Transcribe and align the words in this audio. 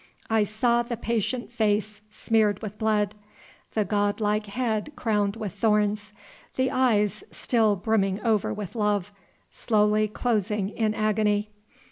I 0.31 0.45
saw 0.45 0.81
the 0.81 0.97
patient 0.97 1.51
face 1.51 2.01
smeared 2.09 2.63
with 2.63 2.79
blood, 2.79 3.13
the 3.75 3.85
God 3.85 4.19
like 4.19 4.47
head 4.47 4.91
crowned 4.95 5.35
with 5.35 5.51
thorns, 5.53 6.11
the 6.55 6.71
eyes 6.71 7.23
still 7.29 7.75
brimming 7.75 8.19
over 8.21 8.51
with 8.51 8.73
love 8.73 9.11
slowly 9.51 10.07
closing 10.07 10.69
in 10.69 10.95
agony. 10.95 11.51